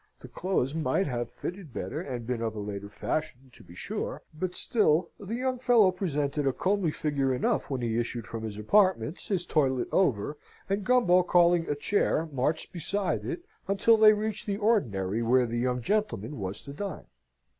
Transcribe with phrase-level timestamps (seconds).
[0.19, 4.23] The clothes might have fitted better and been of a later fashion, to be sure
[4.33, 8.57] but still the young fellow presented a comely figure enough when he issued from his
[8.57, 14.47] apartments, his toilet over; and Gumbo calling a chair, marched beside it, until they reached
[14.47, 17.05] the ordinary where the young gentleman was to dine.